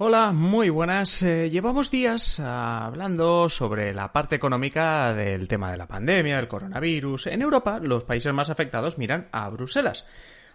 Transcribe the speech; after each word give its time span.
Hola, 0.00 0.30
muy 0.30 0.70
buenas. 0.70 1.24
Eh, 1.24 1.50
llevamos 1.50 1.90
días 1.90 2.38
ah, 2.38 2.86
hablando 2.86 3.48
sobre 3.48 3.92
la 3.92 4.12
parte 4.12 4.36
económica 4.36 5.12
del 5.12 5.48
tema 5.48 5.72
de 5.72 5.76
la 5.76 5.88
pandemia, 5.88 6.36
del 6.36 6.46
coronavirus. 6.46 7.26
En 7.26 7.42
Europa, 7.42 7.80
los 7.82 8.04
países 8.04 8.32
más 8.32 8.48
afectados 8.48 8.96
miran 8.96 9.26
a 9.32 9.48
Bruselas 9.48 10.06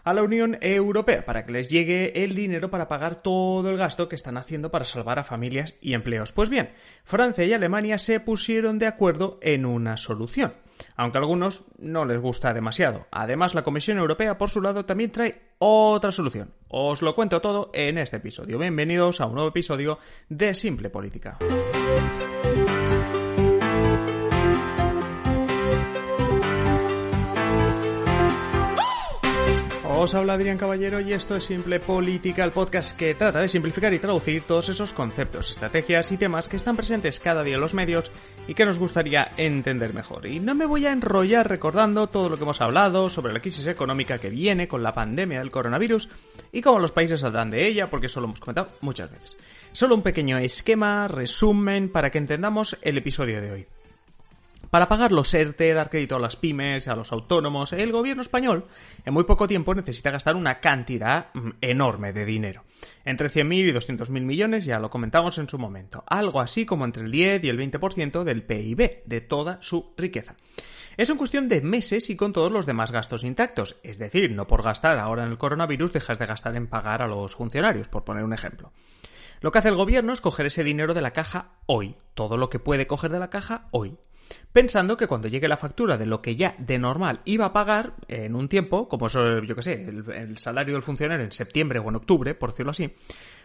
a 0.04 0.14
la 0.14 0.24
Unión 0.24 0.58
Europea 0.62 1.26
para 1.26 1.46
que 1.46 1.52
les 1.52 1.70
llegue 1.70 2.24
el 2.24 2.36
dinero 2.36 2.70
para 2.70 2.88
pagar 2.88 3.22
todo 3.22 3.70
el 3.70 3.78
gasto 3.78 4.10
que 4.10 4.16
están 4.16 4.38
haciendo 4.38 4.72
para 4.72 4.86
salvar 4.86 5.20
a 5.20 5.24
familias 5.24 5.76
y 5.82 5.94
empleos. 5.94 6.32
Pues 6.32 6.50
bien, 6.50 6.72
Francia 7.04 7.46
y 7.46 7.54
Alemania 7.54 7.98
se 7.98 8.20
pusieron 8.20 8.80
de 8.80 8.88
acuerdo 8.88 9.40
en 9.42 9.66
una 9.66 9.98
solución 9.98 10.54
aunque 10.96 11.18
a 11.18 11.22
algunos 11.22 11.66
no 11.78 12.06
les 12.06 12.20
gusta 12.20 12.54
demasiado. 12.54 13.08
Además, 13.12 13.56
la 13.56 13.64
Comisión 13.64 13.98
Europea, 13.98 14.38
por 14.38 14.50
su 14.50 14.62
lado, 14.62 14.86
también 14.86 15.12
trae 15.12 15.42
otra 15.60 16.12
solución. 16.12 16.52
Os 16.68 17.02
lo 17.02 17.16
cuento 17.16 17.42
todo 17.42 17.70
en 17.74 17.98
este 17.98 18.18
episodio. 18.18 18.58
Bienvenidos 18.58 19.22
a 19.22 19.26
un 19.26 19.36
nuevo 19.36 19.50
episodio 19.50 20.00
de 20.30 20.54
Simple 20.54 20.90
Política. 20.90 21.38
Os 30.04 30.16
habla 30.16 30.34
Adrián 30.34 30.58
Caballero 30.58 31.00
y 31.00 31.14
esto 31.14 31.38
es 31.38 31.46
Simple 31.46 31.80
Política, 31.80 32.44
el 32.44 32.52
podcast 32.52 33.00
que 33.00 33.16
trata 33.16 33.40
de 33.40 33.48
simplificar 33.48 33.94
y 33.94 34.00
traducir 34.00 34.44
todos 34.44 34.68
esos 34.68 34.92
conceptos, 34.92 35.52
estrategias 35.52 36.12
y 36.12 36.18
temas 36.18 36.50
que 36.50 36.58
están 36.58 36.76
presentes 36.76 37.22
cada 37.22 37.42
día 37.42 37.56
en 37.56 37.62
los 37.62 37.74
medios 37.74 38.12
y 38.46 38.54
que 38.54 38.66
nos 38.66 38.78
gustaría 38.78 39.32
entender 39.38 39.94
mejor. 39.94 40.26
Y 40.26 40.42
no 40.42 40.56
me 40.56 40.66
voy 40.66 40.88
a 40.88 40.92
enrollar 40.92 41.48
recordando 41.48 42.08
todo 42.08 42.28
lo 42.28 42.36
que 42.36 42.44
hemos 42.44 42.60
hablado 42.60 43.10
sobre 43.10 43.32
la 43.32 43.40
crisis 43.40 43.66
económica 43.66 44.20
que 44.20 44.30
viene 44.30 44.68
con 44.68 44.84
la 44.84 44.94
pandemia 44.94 45.40
del 45.40 45.52
coronavirus 45.52 46.10
y 46.52 46.62
cómo 46.62 46.80
los 46.80 46.92
países 46.92 47.22
saldrán 47.22 47.50
de 47.50 47.66
ella, 47.66 47.90
porque 47.90 48.08
eso 48.08 48.20
lo 48.20 48.26
hemos 48.26 48.42
comentado 48.42 48.72
muchas 48.82 49.10
veces. 49.10 49.38
Solo 49.72 49.96
un 49.96 50.02
pequeño 50.02 50.38
esquema, 50.38 51.08
resumen, 51.08 51.88
para 51.88 52.10
que 52.10 52.18
entendamos 52.18 52.78
el 52.82 52.98
episodio 52.98 53.40
de 53.40 53.52
hoy. 53.54 53.68
Para 54.74 54.90
pagar 54.90 55.12
los 55.12 55.32
ERTE, 55.32 55.72
dar 55.76 55.92
crédito 55.92 56.16
a 56.16 56.20
las 56.20 56.36
pymes, 56.36 56.88
a 56.88 56.96
los 56.96 57.12
autónomos, 57.12 57.74
el 57.74 57.92
gobierno 57.92 58.24
español 58.24 58.66
en 59.06 59.14
muy 59.14 59.24
poco 59.24 59.48
tiempo 59.48 59.76
necesita 59.76 60.10
gastar 60.10 60.36
una 60.36 60.60
cantidad 60.62 61.28
mm, 61.36 61.50
enorme 61.62 62.12
de 62.12 62.26
dinero. 62.26 62.64
Entre 63.06 63.30
100.000 63.30 63.70
y 63.70 63.72
200.000 63.72 64.22
millones, 64.22 64.66
ya 64.66 64.80
lo 64.80 64.90
comentamos 64.90 65.38
en 65.38 65.48
su 65.48 65.60
momento. 65.60 66.04
Algo 66.08 66.42
así 66.42 66.66
como 66.66 66.86
entre 66.86 67.04
el 67.04 67.12
10 67.12 67.44
y 67.44 67.50
el 67.50 67.60
20% 67.60 68.24
del 68.24 68.42
PIB, 68.42 69.04
de 69.06 69.22
toda 69.22 69.62
su 69.62 69.94
riqueza. 69.96 70.38
Es 70.98 71.08
una 71.12 71.20
cuestión 71.20 71.50
de 71.50 71.62
meses 71.62 72.10
y 72.10 72.16
con 72.16 72.34
todos 72.34 72.52
los 72.52 72.66
demás 72.66 72.92
gastos 72.92 73.24
intactos. 73.24 73.80
Es 73.84 74.00
decir, 74.00 74.32
no 74.32 74.48
por 74.48 74.64
gastar 74.64 74.98
ahora 74.98 75.24
en 75.24 75.30
el 75.30 75.38
coronavirus 75.38 75.94
dejas 75.94 76.18
de 76.18 76.26
gastar 76.26 76.56
en 76.56 76.66
pagar 76.66 77.04
a 77.04 77.08
los 77.08 77.36
funcionarios, 77.36 77.90
por 77.90 78.06
poner 78.06 78.24
un 78.24 78.34
ejemplo. 78.34 78.72
Lo 79.40 79.52
que 79.52 79.60
hace 79.60 79.70
el 79.70 79.76
gobierno 79.76 80.14
es 80.14 80.22
coger 80.22 80.48
ese 80.48 80.64
dinero 80.64 80.96
de 80.96 81.02
la 81.02 81.12
caja 81.12 81.52
hoy, 81.68 81.96
todo 82.16 82.38
lo 82.38 82.50
que 82.50 82.58
puede 82.58 82.88
coger 82.88 83.12
de 83.12 83.20
la 83.20 83.30
caja 83.30 83.68
hoy 83.70 84.00
pensando 84.52 84.96
que 84.96 85.08
cuando 85.08 85.28
llegue 85.28 85.48
la 85.48 85.58
factura 85.58 85.98
de 85.98 86.06
lo 86.06 86.22
que 86.22 86.36
ya 86.36 86.56
de 86.58 86.78
normal 86.78 87.22
iba 87.26 87.46
a 87.46 87.54
pagar 87.54 87.96
en 88.08 88.36
un 88.36 88.48
tiempo, 88.48 88.88
como 88.88 89.08
eso, 89.08 89.42
yo 89.44 89.56
que 89.56 89.62
sé, 89.62 89.74
el, 89.84 90.38
salario 90.38 90.74
del 90.74 90.84
funcionario 90.84 91.26
en 91.26 91.32
septiembre 91.32 91.80
o 91.80 91.90
en 91.90 91.96
octubre, 91.96 92.36
por 92.36 92.52
decirlo 92.52 92.72
así, 92.72 92.94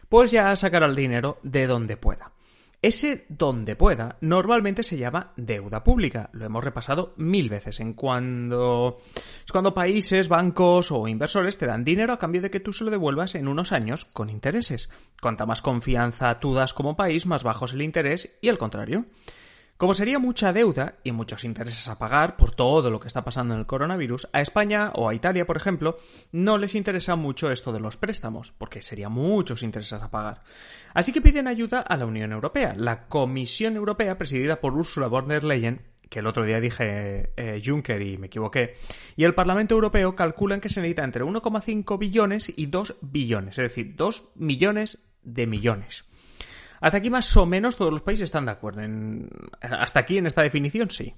pues 0.09 0.31
ya 0.31 0.55
sacará 0.56 0.87
el 0.87 0.95
dinero 0.95 1.39
de 1.43 1.67
donde 1.67 1.97
pueda. 1.97 2.33
Ese 2.81 3.27
donde 3.29 3.75
pueda 3.75 4.19
normalmente 4.21 4.84
se 4.84 4.97
llama 4.97 5.33
deuda 5.37 5.83
pública. 5.83 6.31
Lo 6.33 6.45
hemos 6.45 6.62
repasado 6.62 7.12
mil 7.17 7.49
veces 7.49 7.81
en 7.81 7.95
cuando 7.95 8.99
es 9.45 9.51
cuando 9.51 9.75
países, 9.75 10.29
bancos 10.29 10.93
o 10.93 11.09
inversores 11.09 11.59
te 11.59 11.67
dan 11.67 11.83
dinero 11.83 12.12
a 12.12 12.21
cambio 12.21 12.41
de 12.41 12.53
que 12.53 12.61
tú 12.61 12.73
se 12.73 12.84
lo 12.84 12.93
devuelvas 12.93 13.34
en 13.34 13.49
unos 13.49 13.73
años 13.73 14.05
con 14.05 14.31
intereses. 14.31 14.91
Cuanta 15.21 15.45
más 15.45 15.61
confianza 15.61 16.39
tú 16.39 16.55
das 16.55 16.73
como 16.73 16.95
país, 16.95 17.27
más 17.27 17.43
bajo 17.43 17.65
es 17.65 17.73
el 17.73 17.83
interés 17.83 18.39
y 18.41 18.49
al 18.49 18.59
contrario. 18.59 19.06
Como 19.79 19.95
sería 19.95 20.19
mucha 20.19 20.53
deuda 20.53 20.97
y 21.05 21.12
muchos 21.12 21.45
intereses 21.45 21.87
a 21.87 22.01
pagar 22.01 22.37
por 22.37 22.51
todo 22.51 22.91
lo 22.91 22.98
que 22.98 23.07
está 23.07 23.23
pasando 23.23 23.55
en 23.55 23.61
el 23.61 23.67
coronavirus, 23.67 24.28
a 24.33 24.41
España 24.41 24.91
o 24.97 25.09
a 25.09 25.15
Italia, 25.15 25.47
por 25.47 25.56
ejemplo, 25.56 25.97
no 26.33 26.59
les 26.59 26.75
interesa 26.75 27.15
mucho 27.15 27.53
esto 27.53 27.72
de 27.72 27.78
los 27.78 27.97
préstamos, 27.97 28.50
porque 28.50 28.83
sería 28.83 29.09
muchos 29.09 29.62
intereses 29.62 30.03
a 30.03 30.11
pagar. 30.11 30.43
Así 30.94 31.12
que 31.12 31.21
piden 31.21 31.47
ayuda 31.47 31.78
a 31.78 31.97
la 31.97 32.06
Unión 32.06 32.33
Europea. 32.33 32.75
La 32.77 33.06
Comisión 33.06 33.77
Europea, 33.77 34.19
presidida 34.19 34.61
por 34.61 34.75
Ursula 34.75 35.06
von 35.06 35.28
der 35.28 35.44
Leyen, 35.44 35.83
que 36.11 36.19
el 36.19 36.27
otro 36.27 36.43
día 36.43 36.59
dije 36.59 37.31
eh, 37.37 37.62
Juncker 37.65 38.03
y 38.03 38.19
me 38.19 38.27
equivoqué, 38.27 38.75
y 39.15 39.22
el 39.22 39.37
Parlamento 39.37 39.77
Europeo 39.77 40.17
calculan 40.17 40.61
que 40.61 40.71
se 40.71 40.81
necesita 40.81 41.05
entre 41.05 41.22
1,5 41.22 41.99
billones 42.00 42.53
y 42.56 42.67
2 42.67 42.97
billones, 43.00 43.59
es 43.59 43.62
decir, 43.62 43.94
2 43.94 44.33
millones 44.34 44.99
de 45.22 45.47
millones. 45.47 46.07
Hasta 46.81 46.99
aquí 46.99 47.11
más 47.11 47.37
o 47.37 47.47
menos 47.47 47.77
todos 47.77 47.93
los 47.93 48.03
países 48.03 48.25
están 48.25 48.47
de 48.47 48.53
acuerdo. 48.53 48.83
En... 48.83 49.28
Hasta 49.61 50.00
aquí 50.00 50.19
en 50.19 50.27
esta 50.27 50.43
definición 50.43 50.91
sí. 50.91 51.15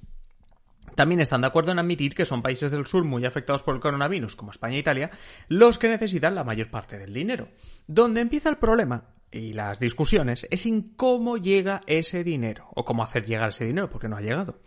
También 0.95 1.21
están 1.21 1.41
de 1.41 1.47
acuerdo 1.47 1.73
en 1.73 1.79
admitir 1.79 2.15
que 2.15 2.25
son 2.25 2.43
países 2.43 2.71
del 2.71 2.87
sur 2.87 3.05
muy 3.05 3.25
afectados 3.25 3.63
por 3.63 3.75
el 3.75 3.81
coronavirus, 3.81 4.37
como 4.37 4.51
España 4.51 4.77
e 4.77 4.81
Italia, 4.81 5.11
los 5.49 5.79
que 5.79 5.89
necesitan 5.89 6.35
la 6.35 6.45
mayor 6.45 6.71
parte 6.71 6.99
del 6.99 7.15
dinero. 7.15 7.49
Donde 7.87 8.21
empieza 8.21 8.51
el 8.51 8.57
problema 8.57 9.05
y 9.31 9.53
las 9.53 9.79
discusiones 9.79 10.47
es 10.51 10.67
en 10.67 10.95
cómo 10.97 11.37
llega 11.37 11.81
ese 11.87 12.25
dinero, 12.25 12.69
o 12.75 12.85
cómo 12.85 13.03
hacer 13.03 13.25
llegar 13.25 13.51
ese 13.51 13.65
dinero, 13.65 13.89
porque 13.89 14.09
no 14.09 14.17
ha 14.17 14.21
llegado. 14.21 14.59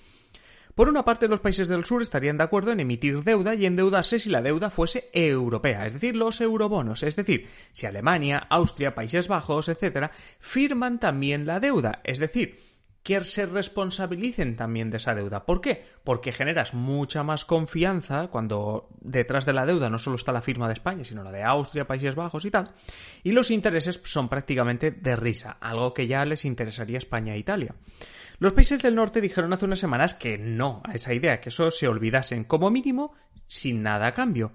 Por 0.76 0.90
una 0.90 1.06
parte, 1.06 1.28
los 1.28 1.40
países 1.40 1.68
del 1.68 1.86
sur 1.86 2.02
estarían 2.02 2.38
de 2.38 2.44
acuerdo 2.44 2.72
en 2.72 2.80
emitir 2.80 3.24
deuda 3.24 3.54
y 3.54 3.66
endeudarse 3.66 4.18
si 4.18 4.30
la 4.30 4.42
deuda 4.42 4.72
fuese 4.72 5.10
europea, 5.14 5.86
es 5.86 5.94
decir, 5.94 6.16
los 6.16 6.42
eurobonos, 6.42 7.04
es 7.04 7.16
decir, 7.16 7.48
si 7.72 7.86
Alemania, 7.86 8.48
Austria, 8.50 8.96
Países 8.96 9.28
Bajos, 9.28 9.70
etc., 9.70 10.10
firman 10.40 11.00
también 11.00 11.46
la 11.46 11.60
deuda, 11.60 12.02
es 12.04 12.18
decir, 12.18 12.58
que 13.04 13.22
se 13.26 13.46
responsabilicen 13.46 14.56
también 14.56 14.90
de 14.90 14.98
esa 14.98 15.14
deuda. 15.14 15.46
¿Por 15.46 15.60
qué? 15.60 15.84
Porque 16.06 16.32
generas 16.32 16.74
mucha 16.74 17.22
más 17.22 17.44
confianza 17.44 18.30
cuando 18.30 18.88
detrás 19.02 19.46
de 19.46 19.52
la 19.52 19.66
deuda 19.66 19.90
no 19.90 20.00
solo 20.00 20.16
está 20.16 20.32
la 20.32 20.42
firma 20.42 20.68
de 20.68 20.74
España, 20.74 21.04
sino 21.04 21.22
la 21.22 21.32
de 21.32 21.44
Austria, 21.44 21.86
Países 21.86 22.16
Bajos 22.16 22.46
y 22.46 22.52
tal, 22.52 22.72
y 23.22 23.34
los 23.34 23.52
intereses 23.52 24.00
son 24.06 24.30
prácticamente 24.30 24.90
de 24.90 25.16
risa, 25.18 25.58
algo 25.60 25.94
que 25.94 26.08
ya 26.08 26.24
les 26.24 26.46
interesaría 26.46 26.98
España 26.98 27.36
e 27.36 27.40
Italia. 27.40 27.76
Los 28.40 28.54
países 28.54 28.82
del 28.82 28.96
norte 28.96 29.22
dijeron 29.22 29.54
hace 29.54 29.66
unas 29.66 29.80
semanas 29.80 30.14
que 30.14 30.38
no 30.38 30.82
a 30.86 30.94
esa 30.94 31.14
idea, 31.14 31.40
que 31.40 31.50
eso 31.50 31.72
se 31.72 31.88
olvidasen 31.88 32.44
como 32.44 32.70
mínimo 32.70 33.14
sin 33.46 33.84
nada 33.84 34.08
a 34.08 34.14
cambio. 34.14 34.52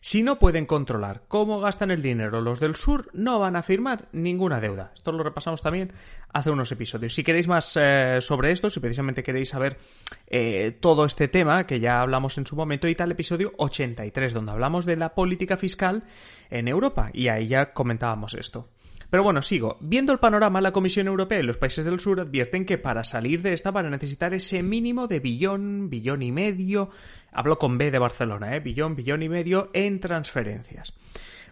Si 0.00 0.22
no 0.22 0.38
pueden 0.38 0.66
controlar 0.66 1.22
cómo 1.28 1.60
gastan 1.60 1.92
el 1.92 2.02
dinero 2.02 2.40
los 2.40 2.58
del 2.58 2.74
sur, 2.74 3.08
no 3.12 3.38
van 3.38 3.54
a 3.54 3.62
firmar 3.62 4.08
ninguna 4.10 4.60
deuda. 4.60 4.90
Esto 4.94 5.12
lo 5.12 5.22
repasamos 5.22 5.62
también 5.62 5.92
hace 6.32 6.50
unos 6.50 6.72
episodios. 6.72 7.14
Si 7.14 7.22
queréis 7.22 7.46
más 7.46 7.78
eh, 7.80 8.18
sobre 8.20 8.50
esto, 8.50 8.68
si 8.68 8.80
precisamente 8.80 9.22
queréis 9.22 9.50
saber 9.50 9.78
eh, 10.26 10.76
todo 10.80 11.04
este 11.04 11.28
tema, 11.28 11.66
que 11.66 11.78
ya 11.78 12.00
hablamos 12.00 12.36
en 12.36 12.46
su 12.46 12.56
momento, 12.56 12.88
y 12.88 12.96
tal 12.96 13.12
episodio 13.12 13.52
83, 13.58 14.34
donde 14.34 14.52
hablamos 14.52 14.86
de 14.86 14.96
la 14.96 15.14
política 15.14 15.56
fiscal 15.56 16.02
en 16.50 16.66
Europa, 16.66 17.10
y 17.12 17.28
ahí 17.28 17.46
ya 17.46 17.72
comentábamos 17.72 18.34
esto. 18.34 18.68
Pero 19.12 19.24
bueno, 19.24 19.42
sigo. 19.42 19.76
Viendo 19.80 20.14
el 20.14 20.20
panorama, 20.20 20.62
la 20.62 20.72
Comisión 20.72 21.06
Europea 21.06 21.38
y 21.38 21.42
los 21.42 21.58
países 21.58 21.84
del 21.84 22.00
sur 22.00 22.18
advierten 22.18 22.64
que 22.64 22.78
para 22.78 23.04
salir 23.04 23.42
de 23.42 23.52
esta 23.52 23.70
van 23.70 23.84
a 23.84 23.90
necesitar 23.90 24.32
ese 24.32 24.62
mínimo 24.62 25.06
de 25.06 25.20
billón, 25.20 25.90
billón 25.90 26.22
y 26.22 26.32
medio. 26.32 26.88
Hablo 27.30 27.58
con 27.58 27.76
B 27.76 27.90
de 27.90 27.98
Barcelona, 27.98 28.56
¿eh? 28.56 28.60
Billón, 28.60 28.96
billón 28.96 29.22
y 29.22 29.28
medio 29.28 29.68
en 29.74 30.00
transferencias. 30.00 30.94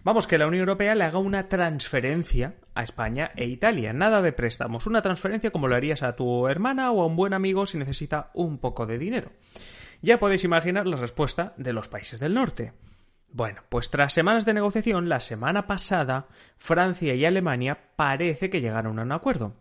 Vamos, 0.03 0.25
que 0.25 0.39
la 0.39 0.47
Unión 0.47 0.61
Europea 0.61 0.95
le 0.95 1.03
haga 1.03 1.19
una 1.19 1.49
transferencia 1.49 2.55
a 2.73 2.81
España 2.81 3.29
e 3.35 3.45
Italia. 3.45 3.93
Nada 3.93 4.23
de 4.23 4.31
préstamos. 4.31 4.87
Una 4.87 5.03
transferencia 5.03 5.51
como 5.51 5.67
lo 5.67 5.75
harías 5.75 6.01
a 6.01 6.15
tu 6.15 6.47
hermana 6.47 6.89
o 6.89 7.03
a 7.03 7.05
un 7.05 7.15
buen 7.15 7.33
amigo 7.33 7.67
si 7.67 7.77
necesita 7.77 8.31
un 8.33 8.57
poco 8.57 8.87
de 8.87 8.97
dinero. 8.97 9.29
Ya 10.01 10.19
podéis 10.19 10.43
imaginar 10.45 10.87
la 10.87 10.97
respuesta 10.97 11.53
de 11.57 11.73
los 11.73 11.89
países 11.89 12.19
del 12.19 12.33
norte. 12.33 12.73
Bueno, 13.33 13.61
pues 13.69 13.89
tras 13.89 14.13
semanas 14.13 14.43
de 14.45 14.53
negociación, 14.53 15.07
la 15.07 15.21
semana 15.21 15.65
pasada, 15.65 16.27
Francia 16.57 17.15
y 17.15 17.23
Alemania 17.23 17.79
parece 17.95 18.49
que 18.49 18.59
llegaron 18.59 18.99
a 18.99 19.03
un 19.03 19.11
acuerdo. 19.13 19.55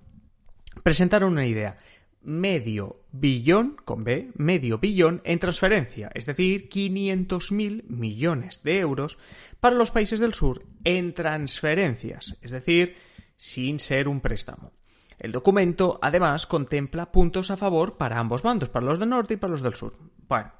Presentaron 0.83 1.33
una 1.33 1.47
idea. 1.47 1.79
Medio 2.23 3.05
billón, 3.13 3.77
con 3.85 4.03
B, 4.05 4.33
medio 4.35 4.79
billón 4.79 5.23
en 5.25 5.39
transferencia, 5.39 6.11
es 6.15 6.27
decir, 6.27 6.69
500.000 6.69 7.85
millones 7.89 8.63
de 8.63 8.81
euros 8.81 9.19
para 9.61 9.77
los 9.77 9.91
países 9.91 10.19
del 10.21 10.35
sur 10.35 10.63
en 10.85 11.15
transferencias, 11.15 12.37
es 12.43 12.51
decir, 12.51 12.97
sin 13.37 13.79
ser 13.79 14.09
un 14.09 14.21
préstamo. 14.21 14.73
El 15.19 15.33
documento, 15.33 15.99
además, 16.03 16.47
contempla 16.47 17.13
puntos 17.13 17.51
a 17.51 17.57
favor 17.57 17.97
para 17.97 18.19
ambos 18.19 18.43
bandos, 18.43 18.69
para 18.69 18.87
los 18.87 18.99
del 18.99 19.11
norte 19.11 19.35
y 19.35 19.37
para 19.37 19.53
los 19.53 19.63
del 19.63 19.75
sur. 19.75 19.95
Bueno, 20.29 20.53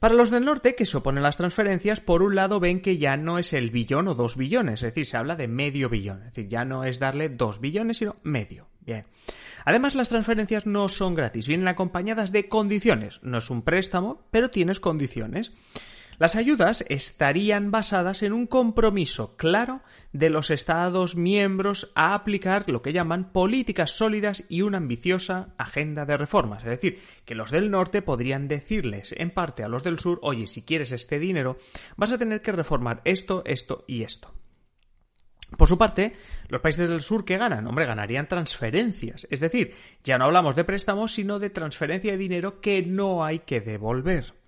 para 0.00 0.14
los 0.14 0.30
del 0.30 0.46
norte, 0.46 0.74
que 0.74 0.86
se 0.86 0.96
oponen 0.96 1.22
las 1.22 1.36
transferencias, 1.36 2.00
por 2.00 2.22
un 2.22 2.34
lado 2.34 2.58
ven 2.58 2.80
que 2.80 2.96
ya 2.96 3.18
no 3.18 3.38
es 3.38 3.52
el 3.52 3.70
billón 3.70 4.08
o 4.08 4.14
dos 4.14 4.36
billones, 4.36 4.82
es 4.82 4.88
decir, 4.88 5.04
se 5.04 5.18
habla 5.18 5.36
de 5.36 5.46
medio 5.46 5.90
billón, 5.90 6.22
es 6.22 6.34
decir, 6.34 6.48
ya 6.48 6.64
no 6.64 6.84
es 6.84 6.98
darle 6.98 7.28
dos 7.28 7.60
billones, 7.60 7.98
sino 7.98 8.14
medio. 8.22 8.66
Bien. 8.80 9.04
Además, 9.66 9.94
las 9.94 10.08
transferencias 10.08 10.66
no 10.66 10.88
son 10.88 11.14
gratis, 11.14 11.46
vienen 11.46 11.68
acompañadas 11.68 12.32
de 12.32 12.48
condiciones. 12.48 13.20
No 13.22 13.38
es 13.38 13.50
un 13.50 13.60
préstamo, 13.60 14.26
pero 14.30 14.48
tienes 14.48 14.80
condiciones. 14.80 15.52
Las 16.20 16.36
ayudas 16.36 16.84
estarían 16.90 17.70
basadas 17.70 18.22
en 18.22 18.34
un 18.34 18.46
compromiso 18.46 19.38
claro 19.38 19.78
de 20.12 20.28
los 20.28 20.50
Estados 20.50 21.16
miembros 21.16 21.92
a 21.94 22.12
aplicar 22.12 22.68
lo 22.68 22.82
que 22.82 22.92
llaman 22.92 23.32
políticas 23.32 23.92
sólidas 23.92 24.44
y 24.50 24.60
una 24.60 24.76
ambiciosa 24.76 25.54
agenda 25.56 26.04
de 26.04 26.18
reformas. 26.18 26.62
Es 26.62 26.68
decir, 26.68 26.98
que 27.24 27.34
los 27.34 27.50
del 27.50 27.70
norte 27.70 28.02
podrían 28.02 28.48
decirles 28.48 29.14
en 29.16 29.30
parte 29.30 29.64
a 29.64 29.68
los 29.68 29.82
del 29.82 29.98
sur, 29.98 30.18
oye, 30.20 30.46
si 30.46 30.60
quieres 30.62 30.92
este 30.92 31.18
dinero, 31.18 31.56
vas 31.96 32.12
a 32.12 32.18
tener 32.18 32.42
que 32.42 32.52
reformar 32.52 33.00
esto, 33.06 33.42
esto 33.46 33.86
y 33.88 34.02
esto. 34.02 34.30
Por 35.56 35.68
su 35.68 35.78
parte, 35.78 36.12
los 36.48 36.60
países 36.60 36.86
del 36.86 37.00
sur 37.00 37.24
que 37.24 37.38
ganan, 37.38 37.66
hombre, 37.66 37.86
ganarían 37.86 38.28
transferencias. 38.28 39.26
Es 39.30 39.40
decir, 39.40 39.72
ya 40.04 40.18
no 40.18 40.26
hablamos 40.26 40.54
de 40.54 40.64
préstamos, 40.64 41.14
sino 41.14 41.38
de 41.38 41.48
transferencia 41.48 42.12
de 42.12 42.18
dinero 42.18 42.60
que 42.60 42.82
no 42.82 43.24
hay 43.24 43.38
que 43.38 43.62
devolver. 43.62 44.38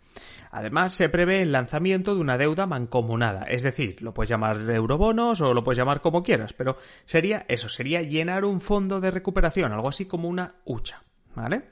Además, 0.54 0.92
se 0.92 1.08
prevé 1.08 1.40
el 1.40 1.50
lanzamiento 1.50 2.14
de 2.14 2.20
una 2.20 2.36
deuda 2.36 2.66
mancomunada, 2.66 3.44
es 3.44 3.62
decir, 3.62 4.02
lo 4.02 4.12
puedes 4.12 4.28
llamar 4.28 4.60
eurobonos 4.70 5.40
o 5.40 5.54
lo 5.54 5.64
puedes 5.64 5.78
llamar 5.78 6.02
como 6.02 6.22
quieras, 6.22 6.52
pero 6.52 6.76
sería 7.06 7.46
eso, 7.48 7.70
sería 7.70 8.02
llenar 8.02 8.44
un 8.44 8.60
fondo 8.60 9.00
de 9.00 9.10
recuperación, 9.10 9.72
algo 9.72 9.88
así 9.88 10.04
como 10.04 10.28
una 10.28 10.56
hucha, 10.66 11.02
¿vale? 11.34 11.70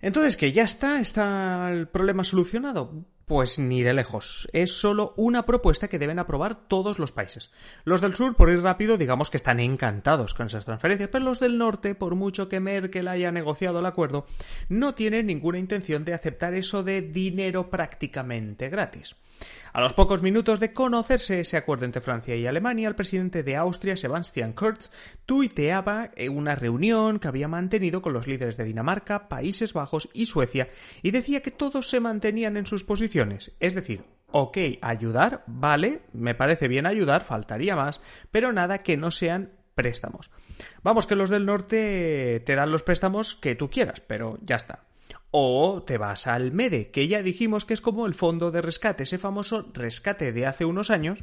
Entonces, 0.00 0.36
que 0.36 0.52
ya 0.52 0.62
está, 0.62 1.00
está 1.00 1.68
el 1.72 1.88
problema 1.88 2.22
solucionado. 2.22 3.06
Pues 3.30 3.60
ni 3.60 3.84
de 3.84 3.94
lejos. 3.94 4.48
Es 4.52 4.72
solo 4.72 5.14
una 5.16 5.46
propuesta 5.46 5.86
que 5.86 6.00
deben 6.00 6.18
aprobar 6.18 6.66
todos 6.66 6.98
los 6.98 7.12
países. 7.12 7.52
Los 7.84 8.00
del 8.00 8.16
sur, 8.16 8.34
por 8.34 8.50
ir 8.50 8.60
rápido, 8.60 8.98
digamos 8.98 9.30
que 9.30 9.36
están 9.36 9.60
encantados 9.60 10.34
con 10.34 10.48
esas 10.48 10.64
transferencias, 10.64 11.10
pero 11.12 11.26
los 11.26 11.38
del 11.38 11.56
norte, 11.56 11.94
por 11.94 12.16
mucho 12.16 12.48
que 12.48 12.58
Merkel 12.58 13.06
haya 13.06 13.30
negociado 13.30 13.78
el 13.78 13.86
acuerdo, 13.86 14.26
no 14.68 14.96
tienen 14.96 15.26
ninguna 15.26 15.60
intención 15.60 16.04
de 16.04 16.12
aceptar 16.12 16.54
eso 16.54 16.82
de 16.82 17.02
dinero 17.02 17.70
prácticamente 17.70 18.68
gratis. 18.68 19.14
A 19.72 19.80
los 19.80 19.94
pocos 19.94 20.22
minutos 20.22 20.60
de 20.60 20.72
conocerse 20.72 21.40
ese 21.40 21.56
acuerdo 21.56 21.84
entre 21.84 22.00
Francia 22.00 22.34
y 22.34 22.46
Alemania, 22.46 22.88
el 22.88 22.94
presidente 22.94 23.42
de 23.42 23.56
Austria, 23.56 23.96
Sebastian 23.96 24.52
Kurz, 24.52 24.90
tuiteaba 25.26 26.10
una 26.30 26.54
reunión 26.54 27.18
que 27.18 27.28
había 27.28 27.48
mantenido 27.48 28.02
con 28.02 28.12
los 28.12 28.26
líderes 28.26 28.56
de 28.56 28.64
Dinamarca, 28.64 29.28
Países 29.28 29.72
Bajos 29.72 30.08
y 30.12 30.26
Suecia 30.26 30.68
y 31.02 31.10
decía 31.10 31.40
que 31.40 31.50
todos 31.50 31.88
se 31.88 32.00
mantenían 32.00 32.56
en 32.56 32.66
sus 32.66 32.84
posiciones. 32.84 33.52
Es 33.60 33.74
decir, 33.74 34.04
ok, 34.32 34.58
ayudar, 34.80 35.44
vale, 35.46 36.02
me 36.12 36.34
parece 36.34 36.68
bien 36.68 36.86
ayudar, 36.86 37.24
faltaría 37.24 37.76
más, 37.76 38.00
pero 38.30 38.52
nada 38.52 38.82
que 38.82 38.96
no 38.96 39.10
sean 39.10 39.52
préstamos. 39.74 40.30
Vamos, 40.82 41.06
que 41.06 41.16
los 41.16 41.30
del 41.30 41.46
norte 41.46 42.42
te 42.44 42.54
dan 42.54 42.70
los 42.70 42.82
préstamos 42.82 43.34
que 43.34 43.54
tú 43.54 43.70
quieras, 43.70 44.00
pero 44.00 44.38
ya 44.42 44.56
está. 44.56 44.89
O 45.30 45.82
te 45.82 45.98
vas 45.98 46.26
al 46.26 46.52
MEDE, 46.52 46.90
que 46.90 47.08
ya 47.08 47.22
dijimos 47.22 47.64
que 47.64 47.74
es 47.74 47.80
como 47.80 48.06
el 48.06 48.14
fondo 48.14 48.50
de 48.50 48.62
rescate, 48.62 49.04
ese 49.04 49.18
famoso 49.18 49.70
rescate 49.72 50.32
de 50.32 50.46
hace 50.46 50.64
unos 50.64 50.90
años, 50.90 51.20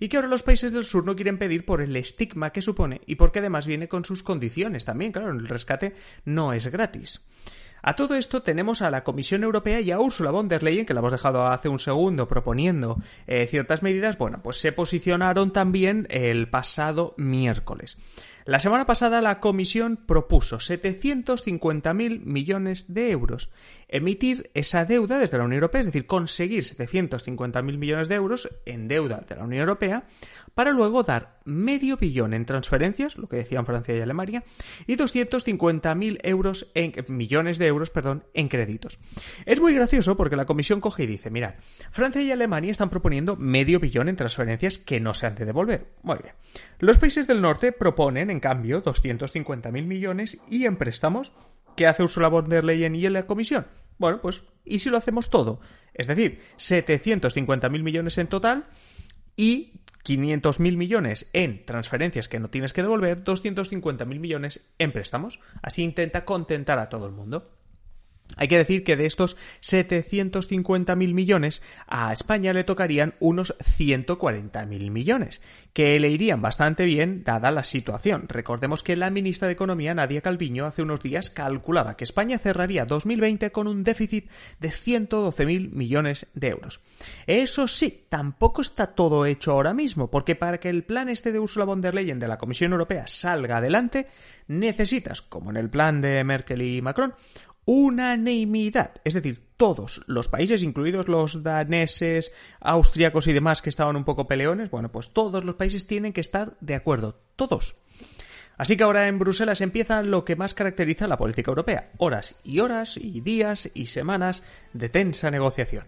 y 0.00 0.08
que 0.08 0.16
ahora 0.16 0.28
los 0.28 0.42
países 0.42 0.72
del 0.72 0.84
sur 0.84 1.04
no 1.04 1.16
quieren 1.16 1.38
pedir 1.38 1.64
por 1.64 1.80
el 1.80 1.96
estigma 1.96 2.50
que 2.50 2.62
supone 2.62 3.02
y 3.06 3.16
porque 3.16 3.40
además 3.40 3.66
viene 3.66 3.88
con 3.88 4.04
sus 4.04 4.22
condiciones 4.22 4.84
también, 4.84 5.12
claro, 5.12 5.30
el 5.30 5.48
rescate 5.48 5.94
no 6.24 6.52
es 6.52 6.66
gratis. 6.68 7.20
A 7.84 7.96
todo 7.96 8.14
esto 8.14 8.42
tenemos 8.42 8.80
a 8.80 8.90
la 8.92 9.02
Comisión 9.02 9.42
Europea 9.42 9.80
y 9.80 9.90
a 9.90 9.98
Ursula 9.98 10.30
von 10.30 10.46
der 10.46 10.62
Leyen, 10.62 10.86
que 10.86 10.94
la 10.94 11.00
hemos 11.00 11.10
dejado 11.10 11.48
hace 11.48 11.68
un 11.68 11.80
segundo 11.80 12.28
proponiendo 12.28 12.98
eh, 13.26 13.48
ciertas 13.48 13.82
medidas, 13.82 14.16
bueno, 14.18 14.40
pues 14.40 14.58
se 14.58 14.70
posicionaron 14.70 15.52
también 15.52 16.06
el 16.08 16.48
pasado 16.48 17.14
miércoles. 17.16 17.98
La 18.44 18.58
semana 18.58 18.86
pasada 18.86 19.22
la 19.22 19.38
Comisión 19.38 19.96
propuso 19.96 20.56
750.000 20.56 22.20
millones 22.24 22.92
de 22.92 23.10
euros. 23.10 23.52
Emitir 23.86 24.50
esa 24.54 24.84
deuda 24.84 25.18
desde 25.18 25.38
la 25.38 25.44
Unión 25.44 25.58
Europea, 25.58 25.80
es 25.80 25.86
decir, 25.86 26.06
conseguir 26.06 26.64
750.000 26.64 27.62
millones 27.78 28.08
de 28.08 28.16
euros 28.16 28.48
en 28.66 28.88
deuda 28.88 29.24
de 29.28 29.36
la 29.36 29.44
Unión 29.44 29.60
Europea, 29.60 30.02
para 30.54 30.72
luego 30.72 31.04
dar 31.04 31.38
medio 31.44 31.96
billón 31.96 32.34
en 32.34 32.44
transferencias, 32.44 33.16
lo 33.16 33.28
que 33.28 33.36
decían 33.36 33.66
Francia 33.66 33.96
y 33.96 34.00
Alemania, 34.00 34.42
y 34.86 34.96
250.000 34.96 36.18
euros 36.22 36.70
en, 36.74 36.92
millones 37.08 37.58
de 37.58 37.66
euros 37.66 37.90
perdón, 37.90 38.24
en 38.34 38.48
créditos. 38.48 38.98
Es 39.46 39.60
muy 39.60 39.74
gracioso 39.74 40.16
porque 40.16 40.36
la 40.36 40.46
Comisión 40.46 40.80
coge 40.80 41.04
y 41.04 41.06
dice, 41.06 41.30
mira, 41.30 41.56
Francia 41.90 42.22
y 42.22 42.30
Alemania 42.30 42.72
están 42.72 42.90
proponiendo 42.90 43.36
medio 43.36 43.80
billón 43.80 44.08
en 44.08 44.16
transferencias 44.16 44.78
que 44.78 45.00
no 45.00 45.14
se 45.14 45.26
han 45.26 45.34
de 45.34 45.44
devolver. 45.44 45.86
Muy 46.02 46.18
bien. 46.22 46.34
Los 46.78 46.98
países 46.98 47.26
del 47.26 47.40
norte 47.40 47.72
proponen, 47.72 48.30
en 48.30 48.40
cambio, 48.40 48.82
250.000 48.82 49.70
millones 49.84 50.38
y 50.48 50.66
en 50.66 50.76
préstamos, 50.76 51.32
¿qué 51.76 51.86
hace 51.86 52.02
Ursula 52.02 52.28
von 52.28 52.48
der 52.48 52.64
Leyen 52.64 52.94
y 52.94 53.08
la 53.08 53.26
Comisión? 53.26 53.66
Bueno, 53.98 54.20
pues, 54.20 54.42
¿y 54.64 54.78
si 54.78 54.90
lo 54.90 54.96
hacemos 54.96 55.30
todo? 55.30 55.60
Es 55.94 56.06
decir, 56.06 56.40
750.000 56.56 57.82
millones 57.82 58.18
en 58.18 58.26
total 58.26 58.64
y 59.36 59.81
500.000 60.04 60.76
millones 60.76 61.30
en 61.32 61.64
transferencias 61.64 62.28
que 62.28 62.40
no 62.40 62.50
tienes 62.50 62.72
que 62.72 62.82
devolver, 62.82 63.24
250.000 63.24 64.06
millones 64.06 64.66
en 64.78 64.92
préstamos. 64.92 65.40
Así 65.62 65.82
intenta 65.82 66.24
contentar 66.24 66.78
a 66.78 66.88
todo 66.88 67.06
el 67.06 67.12
mundo. 67.12 67.50
Hay 68.36 68.48
que 68.48 68.58
decir 68.58 68.84
que 68.84 68.96
de 68.96 69.06
estos 69.06 69.36
750.000 69.62 70.96
millones 71.14 71.62
a 71.86 72.12
España 72.12 72.52
le 72.52 72.64
tocarían 72.64 73.14
unos 73.20 73.56
140.000 73.58 74.90
millones, 74.90 75.42
que 75.72 75.98
le 76.00 76.10
irían 76.10 76.42
bastante 76.42 76.84
bien 76.84 77.24
dada 77.24 77.50
la 77.50 77.64
situación. 77.64 78.26
Recordemos 78.28 78.82
que 78.82 78.96
la 78.96 79.10
ministra 79.10 79.48
de 79.48 79.54
Economía, 79.54 79.94
Nadia 79.94 80.20
Calviño, 80.20 80.66
hace 80.66 80.82
unos 80.82 81.00
días 81.02 81.30
calculaba 81.30 81.96
que 81.96 82.04
España 82.04 82.38
cerraría 82.38 82.84
2020 82.84 83.52
con 83.52 83.66
un 83.66 83.82
déficit 83.82 84.28
de 84.60 84.70
112.000 84.70 85.70
millones 85.70 86.26
de 86.34 86.48
euros. 86.48 86.80
Eso 87.26 87.68
sí, 87.68 88.04
tampoco 88.08 88.60
está 88.60 88.88
todo 88.88 89.26
hecho 89.26 89.52
ahora 89.52 89.74
mismo, 89.74 90.10
porque 90.10 90.36
para 90.36 90.58
que 90.58 90.68
el 90.68 90.84
plan 90.84 91.08
este 91.08 91.32
de 91.32 91.38
Ursula 91.38 91.64
von 91.64 91.80
der 91.80 91.94
Leyen 91.94 92.18
de 92.18 92.28
la 92.28 92.38
Comisión 92.38 92.72
Europea 92.72 93.06
salga 93.06 93.58
adelante, 93.58 94.06
necesitas, 94.48 95.22
como 95.22 95.50
en 95.50 95.56
el 95.56 95.70
plan 95.70 96.00
de 96.00 96.22
Merkel 96.24 96.62
y 96.62 96.82
Macron, 96.82 97.14
unanimidad, 97.64 98.92
es 99.04 99.14
decir, 99.14 99.42
todos 99.56 100.02
los 100.06 100.28
países, 100.28 100.62
incluidos 100.62 101.08
los 101.08 101.42
daneses, 101.42 102.34
austriacos 102.60 103.26
y 103.28 103.32
demás 103.32 103.62
que 103.62 103.70
estaban 103.70 103.96
un 103.96 104.04
poco 104.04 104.26
peleones, 104.26 104.70
bueno, 104.70 104.90
pues 104.90 105.10
todos 105.10 105.44
los 105.44 105.54
países 105.54 105.86
tienen 105.86 106.12
que 106.12 106.20
estar 106.20 106.56
de 106.60 106.74
acuerdo, 106.74 107.20
todos. 107.36 107.76
Así 108.58 108.76
que 108.76 108.82
ahora 108.82 109.08
en 109.08 109.18
Bruselas 109.18 109.60
empieza 109.60 110.02
lo 110.02 110.24
que 110.24 110.36
más 110.36 110.54
caracteriza 110.54 111.08
la 111.08 111.16
política 111.16 111.50
europea, 111.50 111.90
horas 111.98 112.36
y 112.44 112.60
horas 112.60 112.96
y 112.96 113.20
días 113.20 113.70
y 113.74 113.86
semanas 113.86 114.42
de 114.72 114.88
tensa 114.88 115.30
negociación. 115.30 115.86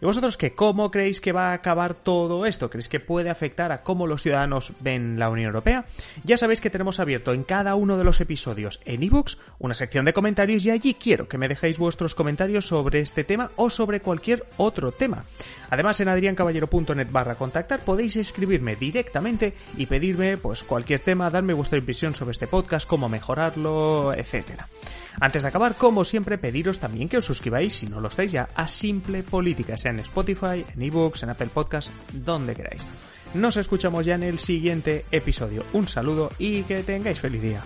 ¿Y 0.00 0.04
vosotros 0.04 0.36
qué? 0.36 0.52
¿Cómo 0.52 0.90
creéis 0.90 1.22
que 1.22 1.32
va 1.32 1.50
a 1.50 1.54
acabar 1.54 1.94
todo 1.94 2.44
esto? 2.44 2.68
¿Creéis 2.68 2.90
que 2.90 3.00
puede 3.00 3.30
afectar 3.30 3.72
a 3.72 3.82
cómo 3.82 4.06
los 4.06 4.22
ciudadanos 4.22 4.72
ven 4.80 5.18
la 5.18 5.30
Unión 5.30 5.46
Europea? 5.46 5.86
Ya 6.22 6.36
sabéis 6.36 6.60
que 6.60 6.68
tenemos 6.68 7.00
abierto 7.00 7.32
en 7.32 7.44
cada 7.44 7.74
uno 7.76 7.96
de 7.96 8.04
los 8.04 8.20
episodios 8.20 8.80
en 8.84 9.02
ebooks 9.02 9.38
una 9.58 9.72
sección 9.72 10.04
de 10.04 10.12
comentarios 10.12 10.66
y 10.66 10.70
allí 10.70 10.92
quiero 10.94 11.28
que 11.28 11.38
me 11.38 11.48
dejéis 11.48 11.78
vuestros 11.78 12.14
comentarios 12.14 12.66
sobre 12.66 13.00
este 13.00 13.24
tema 13.24 13.50
o 13.56 13.70
sobre 13.70 14.00
cualquier 14.00 14.44
otro 14.58 14.92
tema. 14.92 15.24
Además 15.70 15.98
en 16.00 16.08
adriancaballero.net 16.08 17.08
barra 17.10 17.36
contactar 17.36 17.80
podéis 17.80 18.16
escribirme 18.16 18.76
directamente 18.76 19.54
y 19.78 19.86
pedirme 19.86 20.36
pues 20.36 20.62
cualquier 20.62 21.00
tema, 21.00 21.30
darme 21.30 21.54
vuestra 21.54 21.78
impresión 21.78 22.14
sobre 22.14 22.32
este 22.32 22.46
podcast, 22.46 22.86
cómo 22.86 23.08
mejorarlo, 23.08 24.12
etcétera. 24.12 24.68
Antes 25.20 25.42
de 25.42 25.48
acabar, 25.48 25.76
como 25.76 26.04
siempre, 26.04 26.38
pediros 26.38 26.78
también 26.78 27.08
que 27.08 27.18
os 27.18 27.24
suscribáis, 27.24 27.74
si 27.74 27.86
no 27.86 28.00
lo 28.00 28.08
estáis 28.08 28.32
ya, 28.32 28.48
a 28.54 28.68
Simple 28.68 29.22
Política, 29.22 29.76
sea 29.76 29.92
en 29.92 30.00
Spotify, 30.00 30.64
en 30.74 30.82
eBooks, 30.82 31.22
en 31.22 31.30
Apple 31.30 31.50
Podcasts, 31.52 31.90
donde 32.12 32.54
queráis. 32.54 32.86
Nos 33.34 33.56
escuchamos 33.56 34.04
ya 34.04 34.14
en 34.14 34.22
el 34.22 34.38
siguiente 34.38 35.04
episodio. 35.10 35.64
Un 35.72 35.88
saludo 35.88 36.30
y 36.38 36.62
que 36.62 36.82
tengáis 36.82 37.20
feliz 37.20 37.42
día. 37.42 37.62